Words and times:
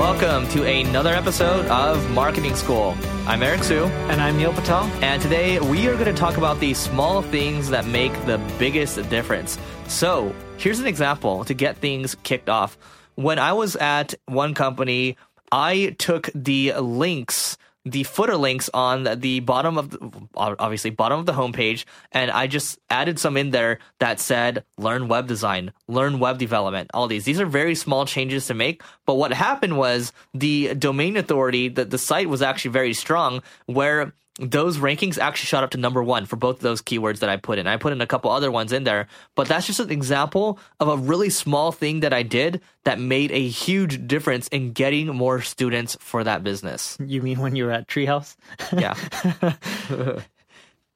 Welcome 0.00 0.48
to 0.52 0.64
another 0.64 1.12
episode 1.12 1.66
of 1.66 2.10
Marketing 2.12 2.56
School. 2.56 2.96
I'm 3.26 3.42
Eric 3.42 3.62
Siu. 3.62 3.84
And 3.84 4.18
I'm 4.18 4.38
Neil 4.38 4.54
Patel. 4.54 4.84
And 5.02 5.20
today 5.20 5.60
we 5.60 5.88
are 5.88 5.92
going 5.92 6.06
to 6.06 6.14
talk 6.14 6.38
about 6.38 6.58
the 6.58 6.72
small 6.72 7.20
things 7.20 7.68
that 7.68 7.84
make 7.84 8.10
the 8.24 8.38
biggest 8.58 8.96
difference. 9.10 9.58
So, 9.88 10.34
here's 10.56 10.78
an 10.78 10.86
example 10.86 11.44
to 11.44 11.52
get 11.52 11.76
things 11.76 12.14
kicked 12.22 12.48
off. 12.48 12.78
When 13.16 13.38
I 13.38 13.52
was 13.52 13.76
at 13.76 14.14
one 14.24 14.54
company, 14.54 15.18
I 15.52 15.94
took 15.98 16.30
the 16.34 16.72
links 16.80 17.58
the 17.84 18.02
footer 18.04 18.36
links 18.36 18.68
on 18.74 19.04
the 19.20 19.40
bottom 19.40 19.78
of 19.78 19.90
the, 19.90 20.28
obviously 20.34 20.90
bottom 20.90 21.18
of 21.18 21.26
the 21.26 21.32
homepage 21.32 21.84
and 22.12 22.30
I 22.30 22.46
just 22.46 22.78
added 22.90 23.18
some 23.18 23.36
in 23.36 23.50
there 23.50 23.78
that 23.98 24.20
said 24.20 24.64
learn 24.76 25.08
web 25.08 25.26
design, 25.26 25.72
learn 25.88 26.18
web 26.18 26.38
development, 26.38 26.90
all 26.92 27.08
these. 27.08 27.24
These 27.24 27.40
are 27.40 27.46
very 27.46 27.74
small 27.74 28.04
changes 28.04 28.46
to 28.48 28.54
make, 28.54 28.82
but 29.06 29.14
what 29.14 29.32
happened 29.32 29.78
was 29.78 30.12
the 30.34 30.74
domain 30.74 31.16
authority 31.16 31.68
that 31.68 31.90
the 31.90 31.98
site 31.98 32.28
was 32.28 32.42
actually 32.42 32.72
very 32.72 32.92
strong 32.92 33.42
where 33.66 34.12
those 34.40 34.78
rankings 34.78 35.18
actually 35.18 35.46
shot 35.46 35.62
up 35.62 35.70
to 35.70 35.78
number 35.78 36.02
one 36.02 36.24
for 36.24 36.36
both 36.36 36.56
of 36.56 36.62
those 36.62 36.80
keywords 36.80 37.18
that 37.18 37.28
I 37.28 37.36
put 37.36 37.58
in. 37.58 37.66
I 37.66 37.76
put 37.76 37.92
in 37.92 38.00
a 38.00 38.06
couple 38.06 38.30
other 38.30 38.50
ones 38.50 38.72
in 38.72 38.84
there, 38.84 39.06
but 39.34 39.46
that's 39.46 39.66
just 39.66 39.80
an 39.80 39.90
example 39.90 40.58
of 40.80 40.88
a 40.88 40.96
really 40.96 41.28
small 41.28 41.72
thing 41.72 42.00
that 42.00 42.14
I 42.14 42.22
did 42.22 42.62
that 42.84 42.98
made 42.98 43.30
a 43.32 43.48
huge 43.48 44.06
difference 44.06 44.48
in 44.48 44.72
getting 44.72 45.08
more 45.08 45.42
students 45.42 45.96
for 46.00 46.24
that 46.24 46.42
business. 46.42 46.96
You 47.04 47.20
mean 47.20 47.40
when 47.40 47.54
you 47.54 47.66
were 47.66 47.72
at 47.72 47.86
Treehouse? 47.86 48.36
Yeah. 48.72 48.94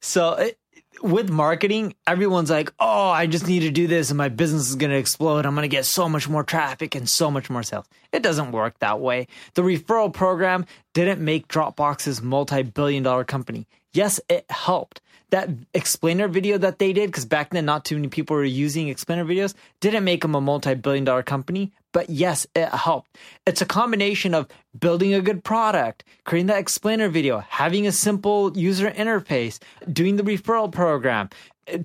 so 0.01 0.33
it, 0.35 0.59
with 1.05 1.29
marketing, 1.29 1.95
everyone's 2.07 2.51
like, 2.51 2.73
oh, 2.81 3.11
I 3.11 3.27
just 3.27 3.47
need 3.47 3.61
to 3.61 3.71
do 3.71 3.87
this 3.87 4.11
and 4.11 4.17
my 4.17 4.31
business 4.31 4.71
is 4.71 4.75
going 4.75 4.91
to 4.91 4.97
explode. 4.97 5.45
I'm 5.45 5.55
going 5.55 5.69
to 5.69 5.69
get 5.69 5.85
so 5.85 6.09
much 6.09 6.29
more 6.31 6.43
traffic 6.43 6.95
and 6.95 7.09
so 7.09 7.31
much 7.31 7.51
more 7.51 7.63
sales. 7.63 7.87
It 8.11 8.23
doesn't 8.23 8.53
work 8.53 8.79
that 8.79 9.01
way. 9.01 9.29
The 9.53 9.63
referral 9.63 10.13
program 10.13 10.65
didn't 10.95 11.21
make 11.21 11.47
Dropbox's 11.47 12.23
multi 12.23 12.63
billion 12.63 13.03
dollar 13.03 13.25
company. 13.25 13.67
Yes, 13.93 14.19
it 14.31 14.51
helped. 14.51 15.03
That 15.29 15.51
explainer 15.75 16.27
video 16.27 16.57
that 16.59 16.79
they 16.79 16.93
did, 16.93 17.11
because 17.11 17.27
back 17.27 17.51
then 17.51 17.67
not 17.67 17.85
too 17.85 17.97
many 17.97 18.09
people 18.09 18.37
were 18.37 18.45
using 18.45 18.89
explainer 18.89 19.25
videos, 19.25 19.55
didn't 19.81 20.05
make 20.05 20.23
them 20.23 20.35
a 20.35 20.41
multi 20.41 20.75
billion 20.75 21.05
dollar 21.05 21.23
company, 21.23 21.73
but 21.95 22.11
yes, 22.11 22.45
it 22.57 22.69
helped. 22.69 23.17
It's 23.47 23.63
a 23.63 23.67
combination 23.67 24.35
of 24.35 24.49
building 24.79 25.15
a 25.15 25.23
good 25.23 25.45
product, 25.45 26.03
creating 26.25 26.49
that 26.49 26.59
explainer 26.59 27.09
video, 27.09 27.39
having 27.39 27.87
a 27.87 27.93
simple 27.93 28.55
user 28.59 28.91
interface, 28.91 29.61
doing 29.91 30.17
the 30.17 30.25
referral 30.25 30.71
program, 30.71 31.31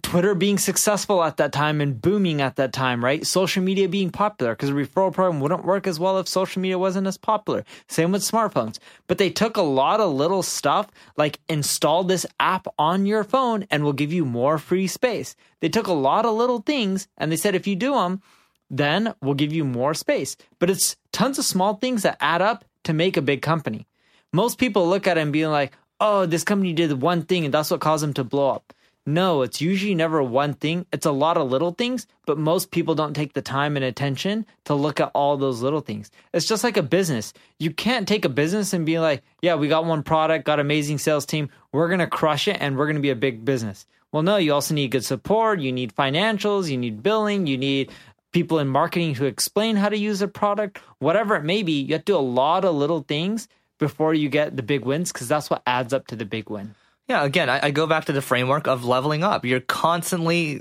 Twitter 0.02 0.34
being 0.34 0.58
successful 0.58 1.24
at 1.24 1.38
that 1.38 1.54
time 1.54 1.80
and 1.80 2.02
booming 2.02 2.42
at 2.42 2.56
that 2.56 2.74
time, 2.74 3.06
right? 3.06 3.26
Social 3.26 3.62
media 3.62 3.88
being 3.88 4.10
popular 4.10 4.54
because 4.54 4.70
the 4.70 4.76
referral 4.76 5.14
program 5.14 5.40
wouldn't 5.40 5.64
work 5.64 5.86
as 5.86 6.00
well 6.00 6.18
if 6.18 6.28
social 6.28 6.60
media 6.60 6.80
wasn't 6.80 7.06
as 7.06 7.18
popular. 7.18 7.64
Same 7.88 8.12
with 8.12 8.24
smartphones. 8.24 8.80
But 9.06 9.20
they 9.20 9.30
took 9.30 9.58
a 9.58 9.62
lot 9.62 10.02
of 10.02 10.12
little 10.12 10.42
stuff 10.42 10.88
like 11.18 11.40
install 11.48 12.04
this 12.04 12.26
app 12.40 12.68
on 12.80 13.06
your 13.06 13.24
phone 13.24 13.68
and 13.70 13.84
we'll 13.84 13.94
give 13.94 14.12
you 14.12 14.26
more 14.26 14.58
free 14.58 14.88
space. 14.88 15.36
They 15.60 15.70
took 15.70 15.88
a 15.88 15.94
lot 15.94 16.26
of 16.26 16.36
little 16.36 16.60
things 16.62 17.08
and 17.16 17.32
they 17.32 17.38
said 17.38 17.54
if 17.54 17.68
you 17.68 17.76
do 17.76 17.94
them, 17.94 18.24
then 18.70 19.14
we'll 19.22 19.34
give 19.34 19.54
you 19.54 19.66
more 19.66 19.94
space. 19.94 20.36
But 20.60 20.70
it's 20.70 20.96
tons 21.12 21.40
of 21.40 21.46
small 21.46 21.76
things 21.76 22.04
that 22.04 22.18
add 22.20 22.42
up 22.42 22.66
to 22.84 22.94
make 22.94 23.18
a 23.18 23.22
big 23.22 23.42
company. 23.42 23.88
Most 24.32 24.58
people 24.58 24.88
look 24.88 25.08
at 25.08 25.18
it 25.18 25.22
and 25.22 25.34
be 25.34 25.48
like, 25.48 25.74
oh, 26.00 26.26
this 26.26 26.44
company 26.44 26.74
did 26.74 27.02
one 27.02 27.24
thing 27.24 27.46
and 27.46 27.54
that's 27.54 27.72
what 27.72 27.82
caused 27.82 28.04
them 28.04 28.14
to 28.14 28.24
blow 28.24 28.52
up. 28.52 28.74
No, 29.06 29.42
it's 29.42 29.60
usually 29.60 29.96
never 29.96 30.22
one 30.22 30.54
thing. 30.54 30.86
It's 30.94 31.06
a 31.06 31.12
lot 31.12 31.38
of 31.38 31.50
little 31.50 31.72
things, 31.72 32.06
but 32.28 32.38
most 32.38 32.70
people 32.70 32.94
don't 32.94 33.16
take 33.16 33.34
the 33.34 33.42
time 33.42 33.76
and 33.76 33.84
attention 33.84 34.46
to 34.66 34.76
look 34.76 35.00
at 35.00 35.10
all 35.16 35.36
those 35.36 35.64
little 35.64 35.80
things. 35.80 36.12
It's 36.32 36.46
just 36.46 36.64
like 36.64 36.78
a 36.78 36.84
business. 36.84 37.34
You 37.58 37.72
can't 37.72 38.08
take 38.08 38.24
a 38.24 38.30
business 38.30 38.72
and 38.72 38.86
be 38.86 39.00
like, 39.00 39.24
yeah, 39.42 39.56
we 39.56 39.68
got 39.68 39.86
one 39.86 40.04
product, 40.04 40.46
got 40.46 40.60
amazing 40.60 41.00
sales 41.00 41.26
team. 41.26 41.50
We're 41.72 41.88
going 41.88 42.02
to 42.02 42.08
crush 42.08 42.48
it 42.48 42.58
and 42.60 42.78
we're 42.78 42.86
going 42.86 42.98
to 42.98 43.02
be 43.02 43.10
a 43.10 43.16
big 43.16 43.44
business. 43.44 43.88
Well, 44.12 44.24
no, 44.24 44.38
you 44.38 44.54
also 44.54 44.74
need 44.74 44.92
good 44.92 45.06
support. 45.06 45.60
You 45.60 45.72
need 45.72 45.96
financials. 45.96 46.70
You 46.70 46.78
need 46.78 47.04
billing. 47.04 47.48
You 47.48 47.58
need 47.58 47.92
people 48.32 48.60
in 48.60 48.68
marketing 48.68 49.16
who 49.16 49.26
explain 49.26 49.76
how 49.76 49.90
to 49.90 49.98
use 49.98 50.22
a 50.22 50.28
product, 50.28 50.80
whatever 51.00 51.36
it 51.36 51.44
may 51.44 51.64
be. 51.64 51.82
You 51.82 51.94
have 51.94 52.06
to 52.06 52.14
do 52.14 52.18
a 52.18 52.20
lot 52.20 52.66
of 52.66 52.76
little 52.76 53.02
things 53.02 53.48
before 53.80 54.14
you 54.14 54.30
get 54.30 54.56
the 54.56 54.64
big 54.64 54.86
wins 54.86 55.12
because 55.12 55.28
that's 55.28 55.50
what 55.50 55.62
adds 55.66 55.94
up 55.94 56.08
to 56.08 56.16
the 56.16 56.26
big 56.26 56.50
win. 56.50 56.76
Yeah, 57.08 57.24
again, 57.24 57.50
I, 57.50 57.68
I, 57.68 57.72
go 57.72 57.88
back 57.88 58.06
to 58.06 58.12
the 58.12 58.22
framework 58.22 58.68
of 58.68 58.86
leveling 58.86 59.24
up. 59.24 59.44
You're 59.44 59.62
constantly 59.62 60.60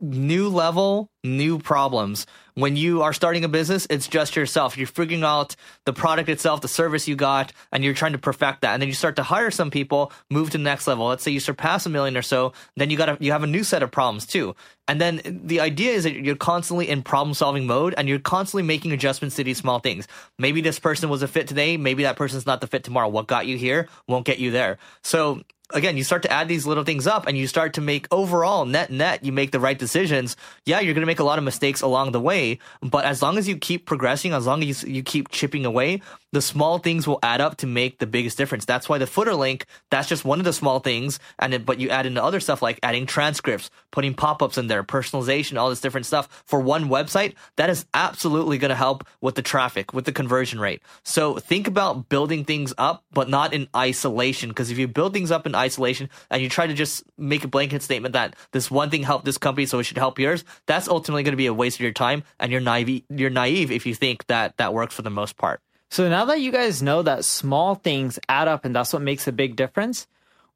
new 0.00 0.48
level, 0.48 1.08
new 1.22 1.58
problems. 1.58 2.26
When 2.56 2.76
you 2.76 3.02
are 3.02 3.12
starting 3.12 3.44
a 3.44 3.48
business, 3.48 3.84
it's 3.90 4.06
just 4.06 4.36
yourself. 4.36 4.78
You're 4.78 4.86
figuring 4.86 5.24
out 5.24 5.56
the 5.86 5.92
product 5.92 6.28
itself, 6.28 6.60
the 6.60 6.68
service 6.68 7.08
you 7.08 7.16
got, 7.16 7.52
and 7.72 7.82
you're 7.82 7.94
trying 7.94 8.12
to 8.12 8.18
perfect 8.18 8.60
that. 8.60 8.74
And 8.74 8.80
then 8.80 8.88
you 8.88 8.94
start 8.94 9.16
to 9.16 9.24
hire 9.24 9.50
some 9.50 9.72
people, 9.72 10.12
move 10.30 10.50
to 10.50 10.58
the 10.58 10.64
next 10.64 10.86
level. 10.86 11.06
Let's 11.06 11.24
say 11.24 11.32
you 11.32 11.40
surpass 11.40 11.84
a 11.84 11.88
million 11.88 12.16
or 12.16 12.22
so, 12.22 12.52
then 12.76 12.90
you 12.90 12.96
got 12.96 13.20
you 13.20 13.32
have 13.32 13.42
a 13.42 13.48
new 13.48 13.64
set 13.64 13.82
of 13.82 13.90
problems 13.90 14.24
too. 14.24 14.54
And 14.86 15.00
then 15.00 15.40
the 15.44 15.60
idea 15.60 15.92
is 15.92 16.04
that 16.04 16.14
you're 16.14 16.36
constantly 16.36 16.88
in 16.88 17.02
problem 17.02 17.34
solving 17.34 17.66
mode 17.66 17.94
and 17.96 18.08
you're 18.08 18.18
constantly 18.18 18.62
making 18.62 18.92
adjustments 18.92 19.34
to 19.36 19.44
these 19.44 19.58
small 19.58 19.80
things. 19.80 20.06
Maybe 20.38 20.60
this 20.60 20.78
person 20.78 21.08
was 21.08 21.22
a 21.22 21.28
fit 21.28 21.48
today, 21.48 21.76
maybe 21.76 22.02
that 22.04 22.16
person's 22.16 22.46
not 22.46 22.60
the 22.60 22.66
fit 22.66 22.84
tomorrow. 22.84 23.08
What 23.08 23.26
got 23.26 23.46
you 23.46 23.56
here 23.56 23.88
won't 24.06 24.26
get 24.26 24.38
you 24.38 24.50
there. 24.50 24.78
So 25.02 25.42
again, 25.74 25.96
you 25.96 26.04
start 26.04 26.22
to 26.22 26.32
add 26.32 26.48
these 26.48 26.66
little 26.66 26.84
things 26.84 27.06
up 27.06 27.26
and 27.26 27.36
you 27.36 27.46
start 27.46 27.74
to 27.74 27.80
make 27.80 28.06
overall 28.10 28.64
net 28.64 28.90
net, 28.90 29.24
you 29.24 29.32
make 29.32 29.50
the 29.50 29.60
right 29.60 29.78
decisions. 29.78 30.36
Yeah, 30.64 30.80
you're 30.80 30.94
going 30.94 31.02
to 31.02 31.06
make 31.06 31.18
a 31.18 31.24
lot 31.24 31.38
of 31.38 31.44
mistakes 31.44 31.82
along 31.82 32.12
the 32.12 32.20
way, 32.20 32.58
but 32.80 33.04
as 33.04 33.20
long 33.20 33.36
as 33.36 33.48
you 33.48 33.56
keep 33.56 33.84
progressing, 33.84 34.32
as 34.32 34.46
long 34.46 34.62
as 34.62 34.84
you, 34.84 34.94
you 34.94 35.02
keep 35.02 35.28
chipping 35.30 35.66
away, 35.66 36.00
the 36.34 36.42
small 36.42 36.78
things 36.78 37.06
will 37.06 37.20
add 37.22 37.40
up 37.40 37.56
to 37.58 37.66
make 37.66 37.98
the 37.98 38.06
biggest 38.06 38.36
difference. 38.36 38.64
That's 38.64 38.88
why 38.88 38.98
the 38.98 39.06
footer 39.06 39.34
link, 39.34 39.66
that's 39.90 40.08
just 40.08 40.24
one 40.24 40.40
of 40.40 40.44
the 40.44 40.52
small 40.52 40.80
things. 40.80 41.20
And 41.38 41.54
it, 41.54 41.64
but 41.64 41.78
you 41.78 41.90
add 41.90 42.06
into 42.06 42.22
other 42.22 42.40
stuff 42.40 42.60
like 42.60 42.80
adding 42.82 43.06
transcripts, 43.06 43.70
putting 43.92 44.14
pop-ups 44.14 44.58
in 44.58 44.66
there, 44.66 44.82
personalization, 44.82 45.58
all 45.58 45.70
this 45.70 45.80
different 45.80 46.06
stuff 46.06 46.42
for 46.44 46.58
one 46.58 46.88
website. 46.88 47.34
That 47.56 47.70
is 47.70 47.86
absolutely 47.94 48.58
going 48.58 48.70
to 48.70 48.74
help 48.74 49.06
with 49.20 49.36
the 49.36 49.42
traffic, 49.42 49.94
with 49.94 50.06
the 50.06 50.12
conversion 50.12 50.58
rate. 50.58 50.82
So 51.04 51.36
think 51.36 51.68
about 51.68 52.08
building 52.08 52.44
things 52.44 52.74
up, 52.78 53.04
but 53.12 53.28
not 53.28 53.54
in 53.54 53.68
isolation. 53.76 54.48
Because 54.48 54.70
if 54.70 54.78
you 54.78 54.88
build 54.88 55.12
things 55.12 55.30
up 55.30 55.46
in 55.46 55.54
isolation 55.54 56.10
and 56.30 56.42
you 56.42 56.48
try 56.48 56.66
to 56.66 56.74
just 56.74 57.04
make 57.16 57.44
a 57.44 57.48
blanket 57.48 57.82
statement 57.82 58.14
that 58.14 58.34
this 58.50 58.70
one 58.70 58.90
thing 58.90 59.04
helped 59.04 59.24
this 59.24 59.38
company, 59.38 59.66
so 59.66 59.78
it 59.78 59.84
should 59.84 59.98
help 59.98 60.18
yours, 60.18 60.44
that's 60.66 60.88
ultimately 60.88 61.22
going 61.22 61.32
to 61.32 61.36
be 61.36 61.46
a 61.46 61.54
waste 61.54 61.76
of 61.76 61.82
your 61.82 61.92
time. 61.92 62.24
And 62.40 62.50
you're 62.50 62.60
naive, 62.60 63.04
you're 63.08 63.30
naive 63.30 63.70
if 63.70 63.86
you 63.86 63.94
think 63.94 64.26
that 64.26 64.56
that 64.56 64.74
works 64.74 64.94
for 64.94 65.02
the 65.02 65.10
most 65.10 65.36
part. 65.36 65.60
So 65.90 66.08
now 66.08 66.24
that 66.24 66.40
you 66.40 66.50
guys 66.50 66.82
know 66.82 67.02
that 67.02 67.24
small 67.24 67.74
things 67.74 68.18
add 68.28 68.48
up 68.48 68.64
and 68.64 68.74
that's 68.74 68.92
what 68.92 69.02
makes 69.02 69.28
a 69.28 69.32
big 69.32 69.56
difference, 69.56 70.06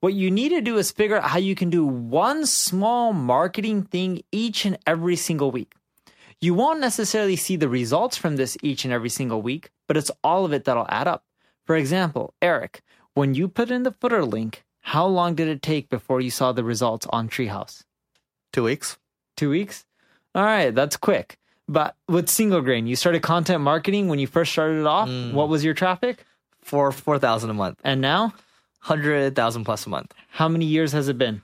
what 0.01 0.15
you 0.15 0.31
need 0.31 0.51
to 0.51 0.61
do 0.61 0.79
is 0.79 0.91
figure 0.91 1.17
out 1.17 1.31
how 1.31 1.39
you 1.39 1.55
can 1.55 1.71
do 1.71 1.85
one 1.85 2.47
small 2.47 3.13
marketing 3.13 3.83
thing 3.83 4.23
each 4.33 4.65
and 4.65 4.79
every 4.87 5.17
single 5.17 5.51
week. 5.51 5.73
You 6.41 6.55
won't 6.55 6.81
necessarily 6.81 7.35
see 7.37 7.57
the 7.57 7.69
results 7.69 8.17
from 8.17 8.37
this 8.37 8.57
each 8.63 8.85
and 8.85 8.95
every 8.95 9.09
single 9.09 9.43
week, 9.43 9.71
but 9.89 9.97
it's 9.97 10.11
all 10.23 10.45
of 10.45 10.53
it 10.53 10.65
that'll 10.65 10.87
add 10.89 11.09
up. 11.09 11.25
For 11.65 11.75
example, 11.75 12.33
Eric, 12.41 12.83
when 13.15 13.35
you 13.35 13.49
put 13.49 13.71
in 13.71 13.83
the 13.83 13.91
footer 13.91 14.25
link, 14.25 14.65
how 14.81 15.07
long 15.07 15.35
did 15.35 15.49
it 15.49 15.63
take 15.63 15.89
before 15.89 16.21
you 16.21 16.31
saw 16.31 16.53
the 16.53 16.65
results 16.65 17.07
on 17.11 17.29
Treehouse? 17.29 17.83
Two 18.53 18.65
weeks. 18.65 18.99
Two 19.37 19.51
weeks? 19.51 19.85
All 20.35 20.45
right, 20.45 20.75
that's 20.75 20.97
quick. 20.97 21.39
But 21.69 21.95
with 22.09 22.29
Single 22.29 22.61
Grain, 22.63 22.87
you 22.87 22.97
started 22.97 23.23
content 23.23 23.63
marketing 23.63 24.09
when 24.09 24.19
you 24.19 24.27
first 24.27 24.53
started 24.53 24.87
off. 24.87 25.09
Mm. 25.09 25.33
What 25.35 25.49
was 25.49 25.65
your 25.65 25.75
traffic? 25.75 26.25
For 26.63 26.93
four 26.93 27.19
thousand 27.19 27.51
a 27.51 27.55
month, 27.55 27.79
And 27.85 28.01
now, 28.01 28.35
hundred 28.81 29.35
thousand 29.37 29.65
plus 29.65 29.87
a 29.87 29.91
month. 29.91 30.13
how 30.31 30.49
many 30.49 30.65
years 30.67 30.93
has 30.93 31.09
it 31.09 31.17
been? 31.19 31.43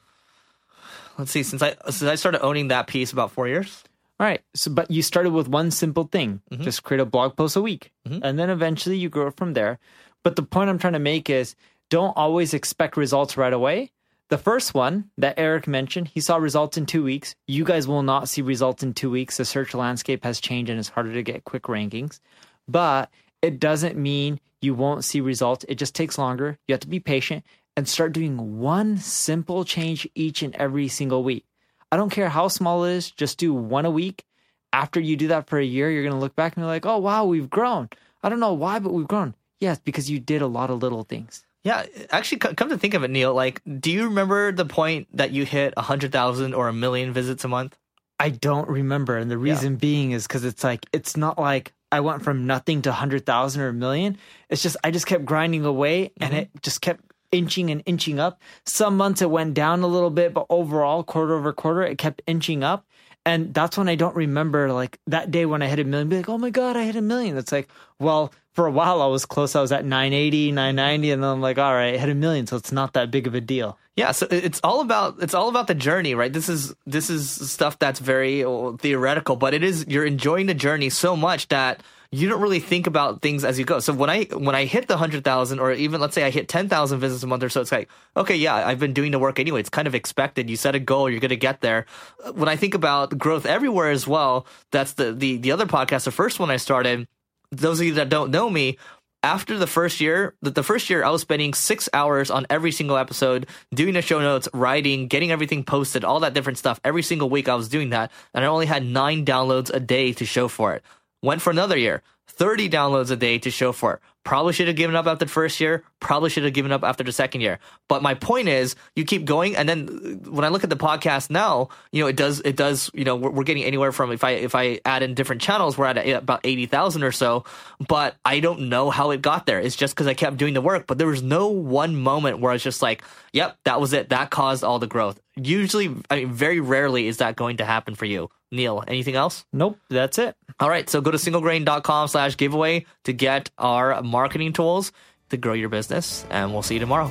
Let's 1.19 1.31
see. 1.31 1.43
Since 1.43 1.62
I 1.62 1.76
since 1.87 2.03
I 2.03 2.15
started 2.17 2.43
owning 2.43 2.69
that 2.69 2.87
piece 2.88 3.12
about 3.12 3.31
four 3.32 3.49
years. 3.49 3.85
All 4.21 4.26
right. 4.26 4.41
So, 4.55 4.71
but 4.71 4.91
you 4.91 5.03
started 5.03 5.32
with 5.32 5.49
one 5.49 5.71
simple 5.71 6.05
thing 6.05 6.41
Mm-hmm. 6.50 6.62
just 6.62 6.82
create 6.85 7.00
a 7.00 7.05
blog 7.06 7.37
post 7.37 7.56
a 7.56 7.61
week. 7.62 7.91
And 8.05 8.38
then 8.38 8.50
eventually 8.50 8.97
you 8.99 9.09
grow 9.09 9.31
from 9.31 9.55
there. 9.55 9.79
But 10.23 10.37
the 10.37 10.43
point 10.43 10.69
I'm 10.71 10.79
trying 10.79 10.93
to 10.93 10.99
make 10.99 11.29
is 11.31 11.55
don't 11.91 12.17
always 12.17 12.55
expect 12.55 12.97
results 12.97 13.37
right 13.37 13.53
away. 13.53 13.91
The 14.31 14.38
first 14.38 14.73
one 14.73 15.11
that 15.19 15.38
Eric 15.38 15.67
mentioned, 15.67 16.09
he 16.09 16.21
saw 16.21 16.37
results 16.37 16.79
in 16.79 16.87
two 16.87 17.05
weeks. 17.05 17.35
You 17.47 17.62
guys 17.62 17.87
will 17.87 18.03
not 18.03 18.29
see 18.29 18.41
results 18.41 18.82
in 18.82 18.94
two 18.94 19.11
weeks. 19.11 19.37
The 19.37 19.44
search 19.44 19.75
landscape 19.75 20.25
has 20.25 20.41
changed 20.41 20.71
and 20.71 20.79
it's 20.79 20.88
harder 20.88 21.12
to 21.12 21.23
get 21.23 21.44
quick 21.44 21.65
rankings. 21.65 22.21
But 22.67 23.11
it 23.43 23.61
doesn't 23.61 23.99
mean 23.99 24.41
you 24.62 24.73
won't 24.73 25.05
see 25.05 25.21
results. 25.21 25.67
It 25.69 25.75
just 25.75 25.94
takes 25.94 26.17
longer. 26.17 26.59
You 26.67 26.73
have 26.73 26.81
to 26.81 26.88
be 26.88 27.00
patient 27.00 27.44
and 27.76 27.87
start 27.87 28.15
doing 28.15 28.59
one 28.59 28.97
simple 28.97 29.65
change 29.65 30.09
each 30.15 30.43
and 30.43 30.55
every 30.55 30.88
single 30.88 31.23
week. 31.23 31.44
I 31.93 31.97
don't 31.97 32.11
care 32.11 32.31
how 32.31 32.49
small 32.49 32.85
it 32.85 32.93
is, 32.93 33.11
just 33.11 33.38
do 33.38 33.53
one 33.53 33.85
a 33.85 33.91
week. 33.91 34.25
After 34.73 35.00
you 35.00 35.17
do 35.17 35.29
that 35.29 35.49
for 35.49 35.59
a 35.59 35.65
year, 35.65 35.91
you're 35.91 36.03
going 36.03 36.15
to 36.15 36.19
look 36.19 36.35
back 36.35 36.56
and 36.56 36.62
be 36.62 36.67
like, 36.67 36.87
oh, 36.87 36.99
wow, 36.99 37.25
we've 37.25 37.50
grown. 37.50 37.88
I 38.23 38.29
don't 38.29 38.41
know 38.41 38.55
why, 38.55 38.79
but 38.79 38.93
we've 38.93 39.06
grown. 39.06 39.35
Yes, 39.61 39.79
because 39.79 40.11
you 40.11 40.19
did 40.19 40.43
a 40.43 40.47
lot 40.47 40.71
of 40.71 40.82
little 40.82 41.05
things. 41.05 41.44
Yeah, 41.64 41.87
actually, 42.11 42.38
come 42.38 42.69
to 42.69 42.76
think 42.76 42.93
of 42.93 43.05
it, 43.05 43.11
Neil, 43.11 43.32
like, 43.32 43.62
do 43.81 43.90
you 43.90 44.05
remember 44.05 44.52
the 44.52 44.66
point 44.66 45.08
that 45.16 45.32
you 45.32 45.46
hit 45.46 45.72
a 45.78 45.82
hundred 45.82 46.12
thousand 46.12 46.52
or 46.52 46.69
a 46.69 46.75
million 46.75 47.12
visits 47.12 47.43
a 47.43 47.49
month? 47.49 47.76
I 48.20 48.28
don't 48.31 48.69
remember. 48.69 49.16
And 49.16 49.31
the 49.31 49.38
reason 49.38 49.76
being 49.76 50.12
is 50.12 50.26
because 50.26 50.44
it's 50.44 50.62
like, 50.62 50.87
it's 50.93 51.16
not 51.16 51.38
like 51.38 51.72
I 51.90 52.00
went 52.00 52.22
from 52.22 52.46
nothing 52.46 52.82
to 52.82 52.90
100,000 52.90 53.62
or 53.62 53.69
a 53.69 53.72
million. 53.72 54.19
It's 54.49 54.62
just, 54.62 54.76
I 54.84 54.90
just 54.90 55.06
kept 55.06 55.25
grinding 55.25 55.64
away 55.64 56.12
and 56.20 56.32
mm-hmm. 56.32 56.40
it 56.40 56.50
just 56.62 56.81
kept 56.81 57.00
inching 57.32 57.70
and 57.70 57.82
inching 57.87 58.20
up. 58.20 58.40
Some 58.64 58.96
months 58.96 59.22
it 59.22 59.31
went 59.31 59.55
down 59.55 59.82
a 59.82 59.87
little 59.87 60.11
bit, 60.11 60.32
but 60.32 60.46
overall, 60.50 61.02
quarter 61.02 61.34
over 61.34 61.52
quarter, 61.52 61.82
it 61.82 61.99
kept 61.99 62.22
inching 62.26 62.62
up. 62.62 62.87
And 63.26 63.55
that's 63.55 63.79
when 63.79 63.88
I 63.88 63.94
don't 63.94 64.15
remember 64.15 64.73
like 64.73 64.99
that 65.06 65.31
day 65.31 65.47
when 65.47 65.62
I 65.62 65.67
hit 65.67 65.79
a 65.79 65.85
million, 65.85 66.09
be 66.09 66.17
like, 66.17 66.29
oh 66.29 66.38
my 66.38 66.50
God, 66.50 66.76
I 66.76 66.85
hit 66.85 66.97
a 66.97 67.03
million. 67.03 67.37
It's 67.38 67.53
like, 67.53 67.69
well, 67.99 68.32
for 68.53 68.67
a 68.67 68.71
while 68.71 69.00
I 69.00 69.06
was 69.06 69.25
close. 69.25 69.56
I 69.56 69.61
was 69.61 69.73
at 69.73 69.85
980, 69.85 70.53
990. 70.53 71.11
And 71.11 71.23
then 71.23 71.31
I'm 71.31 71.41
like, 71.41 71.59
all 71.59 71.73
right, 71.73 71.94
I 71.94 71.99
hit 71.99 72.09
a 72.09 72.15
million. 72.15 72.47
So 72.47 72.56
it's 72.56 72.73
not 72.73 72.93
that 72.93 73.11
big 73.11 73.26
of 73.26 73.35
a 73.35 73.41
deal. 73.41 73.79
Yeah, 73.97 74.11
so 74.11 74.26
it's 74.29 74.61
all 74.65 74.81
about 74.81 75.23
it's 75.23 75.35
all 75.35 75.49
about 75.49 75.69
the 75.69 75.75
journey, 75.75 76.17
right? 76.17 76.32
This 76.32 76.49
is 76.49 76.75
this 76.85 77.11
is 77.11 77.31
stuff 77.50 77.79
that's 77.79 78.00
very 78.00 78.44
uh, 78.44 78.73
theoretical, 78.73 79.37
but 79.37 79.55
it 79.55 79.62
is 79.62 79.87
you're 79.87 80.05
enjoying 80.05 80.47
the 80.47 80.55
journey 80.55 80.91
so 80.91 81.15
much 81.15 81.47
that 81.49 81.81
you 82.14 82.28
don't 82.28 82.40
really 82.40 82.61
think 82.61 82.87
about 82.87 83.22
things 83.22 83.44
as 83.44 83.58
you 83.58 83.64
go. 83.64 83.81
So 83.81 83.93
when 83.93 84.08
I 84.08 84.25
when 84.25 84.55
I 84.55 84.66
hit 84.66 84.87
the 84.87 84.96
hundred 84.96 85.25
thousand, 85.25 85.58
or 85.58 85.72
even 85.72 86.00
let's 86.00 86.14
say 86.14 86.22
I 86.22 86.31
hit 86.31 86.49
ten 86.49 86.69
thousand 86.69 87.00
visits 87.00 87.22
a 87.25 87.26
month 87.26 87.43
or 87.43 87.49
so, 87.49 87.61
it's 87.61 87.72
like 87.72 87.88
okay, 88.16 88.37
yeah, 88.37 88.55
I've 88.55 88.78
been 88.78 88.93
doing 88.93 89.11
the 89.11 89.19
work 89.19 89.40
anyway. 89.40 89.61
It's 89.61 89.69
kind 89.69 89.88
of 89.88 89.94
expected. 89.94 90.49
You 90.49 90.56
set 90.56 90.75
a 90.76 90.78
goal, 90.78 91.11
you're 91.11 91.20
going 91.20 91.31
to 91.31 91.37
get 91.37 91.61
there. 91.61 91.87
When 92.32 92.49
I 92.49 92.56
think 92.56 92.75
about 92.75 93.19
growth 93.19 93.46
everywhere 93.46 93.90
as 93.90 94.06
well, 94.06 94.46
that's 94.70 94.93
the 94.93 95.12
the 95.12 95.38
the 95.38 95.50
other 95.50 95.66
podcast, 95.66 96.05
the 96.05 96.12
first 96.12 96.38
one 96.38 96.50
I 96.50 96.56
started. 96.56 97.08
Those 97.50 97.81
of 97.81 97.87
you 97.87 97.94
that 97.94 98.08
don't 98.08 98.31
know 98.31 98.49
me, 98.49 98.78
after 99.25 99.58
the 99.58 99.66
first 99.66 100.00
year, 100.00 100.34
the 100.43 100.62
first 100.62 100.90
year 100.90 101.02
I 101.02 101.11
was 101.11 101.22
spending 101.22 101.52
six 101.55 101.88
hours 101.93 102.31
on 102.31 102.46
every 102.50 102.70
single 102.70 102.96
episode, 102.96 103.49
doing 103.72 103.94
the 103.94 104.02
show 104.02 104.20
notes, 104.20 104.49
writing, 104.52 105.08
getting 105.08 105.32
everything 105.32 105.64
posted, 105.64 106.05
all 106.05 106.20
that 106.20 106.34
different 106.34 106.58
stuff. 106.58 106.78
Every 106.84 107.02
single 107.02 107.28
week 107.28 107.49
I 107.49 107.55
was 107.55 107.69
doing 107.69 107.90
that, 107.90 108.12
and 108.34 108.44
I 108.44 108.49
only 108.49 108.66
had 108.66 108.84
nine 108.84 109.25
downloads 109.25 109.72
a 109.72 109.81
day 109.81 110.12
to 110.12 110.25
show 110.25 110.46
for 110.46 110.75
it. 110.75 110.84
Went 111.25 111.41
for 111.41 111.50
another 111.50 111.79
year, 111.79 112.03
30 112.29 112.69
downloads 112.69 113.11
a 113.11 113.17
day 113.17 113.38
to 113.38 113.50
show 113.50 113.73
for 113.73 113.94
it. 113.94 114.00
Probably 114.25 114.53
should 114.53 114.69
have 114.69 114.76
given 114.76 114.94
up 114.94 115.06
after 115.06 115.25
the 115.25 115.31
first 115.31 115.59
year. 115.59 115.82
Probably 116.00 116.29
should 116.29 116.44
have 116.44 116.53
given 116.53 116.71
up 116.71 116.85
after 116.85 117.03
the 117.03 117.12
second 117.12 117.41
year. 117.41 117.61
But 117.88 118.03
my 118.03 118.12
point 118.12 118.49
is, 118.49 118.76
you 118.94 119.05
keep 119.05 119.25
going, 119.25 119.56
and 119.56 119.67
then 119.67 119.88
uh, 119.88 120.31
when 120.31 120.44
I 120.44 120.49
look 120.49 120.65
at 120.65 120.71
the 120.71 120.76
podcast 120.76 121.31
now, 121.31 121.71
you 121.93 122.03
know, 122.03 122.09
it 122.09 122.17
does, 122.17 122.41
it 122.41 122.56
does, 122.56 122.91
you 122.93 123.05
know, 123.05 123.17
we're, 123.17 123.31
we're 123.31 123.44
getting 123.44 123.65
anywhere 123.65 123.91
from 123.91 124.12
if 124.12 124.23
I 124.23 124.32
if 124.32 124.55
I 124.55 124.81
add 124.85 125.03
in 125.03 125.15
different 125.15 125.41
channels, 125.41 125.79
we're 125.79 125.87
at 125.87 126.06
about 126.09 126.41
eighty 126.44 126.67
thousand 126.67 127.05
or 127.05 127.12
so. 127.12 127.44
But 127.88 128.17
I 128.25 128.41
don't 128.41 128.69
know 128.69 128.91
how 128.91 129.11
it 129.11 129.23
got 129.23 129.47
there. 129.47 129.61
It's 129.61 129.76
just 129.76 129.94
because 129.94 130.06
I 130.06 130.15
kept 130.15 130.37
doing 130.37 130.53
the 130.53 130.62
work. 130.62 130.87
But 130.87 130.99
there 130.99 131.06
was 131.06 131.23
no 131.23 131.49
one 131.49 131.97
moment 131.97 132.38
where 132.38 132.50
I 132.50 132.55
was 132.55 132.62
just 132.62 132.82
like, 132.82 133.03
"Yep, 133.32 133.59
that 133.65 133.81
was 133.81 133.94
it. 133.94 134.11
That 134.11 134.31
caused 134.31 134.62
all 134.62 134.79
the 134.79 134.87
growth." 134.87 135.21
Usually, 135.37 135.94
I 136.11 136.17
mean, 136.17 136.32
very 136.32 136.61
rarely 136.61 137.09
is 137.09 137.19
that 137.19 137.37
going 137.37 137.59
to 137.59 137.65
happen 137.65 137.94
for 137.94 138.05
you, 138.05 138.31
Neil. 138.54 138.82
Anything 138.88 139.16
else? 139.16 139.44
Nope, 139.52 139.78
that's 139.90 140.18
it. 140.18 140.36
All 140.60 140.70
right, 140.70 140.88
so 140.88 141.00
go 141.00 141.10
to 141.10 141.18
singlegrain.com 141.18 142.08
slash 142.08 142.36
giveaway 142.36 142.86
to 143.04 143.12
get 143.12 143.50
our 143.58 144.02
marketing 144.02 144.52
tools 144.52 144.92
to 145.30 145.36
grow 145.36 145.52
your 145.52 145.68
business, 145.68 146.24
and 146.30 146.52
we'll 146.52 146.62
see 146.62 146.74
you 146.74 146.80
tomorrow. 146.80 147.10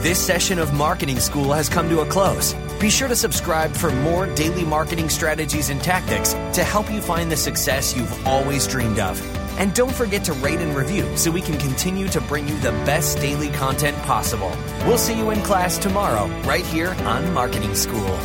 This 0.00 0.24
session 0.24 0.60
of 0.60 0.72
Marketing 0.74 1.18
School 1.18 1.52
has 1.52 1.68
come 1.68 1.88
to 1.88 2.00
a 2.00 2.06
close. 2.06 2.54
Be 2.78 2.88
sure 2.88 3.08
to 3.08 3.16
subscribe 3.16 3.72
for 3.72 3.90
more 3.90 4.32
daily 4.34 4.64
marketing 4.64 5.08
strategies 5.08 5.70
and 5.70 5.82
tactics 5.82 6.34
to 6.54 6.62
help 6.62 6.88
you 6.90 7.00
find 7.00 7.32
the 7.32 7.36
success 7.36 7.96
you've 7.96 8.26
always 8.26 8.66
dreamed 8.68 9.00
of. 9.00 9.20
And 9.58 9.74
don't 9.74 9.92
forget 9.92 10.22
to 10.26 10.32
rate 10.34 10.60
and 10.60 10.76
review 10.76 11.16
so 11.16 11.32
we 11.32 11.42
can 11.42 11.58
continue 11.58 12.06
to 12.08 12.20
bring 12.20 12.46
you 12.46 12.56
the 12.60 12.70
best 12.86 13.18
daily 13.18 13.48
content 13.48 13.96
possible. 14.04 14.52
We'll 14.86 14.98
see 14.98 15.18
you 15.18 15.30
in 15.30 15.42
class 15.42 15.78
tomorrow, 15.78 16.28
right 16.42 16.64
here 16.64 16.94
on 17.00 17.34
Marketing 17.34 17.74
School. 17.74 18.16